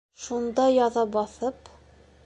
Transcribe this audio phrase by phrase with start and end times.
[0.21, 1.73] Шунда яҙа баҫып...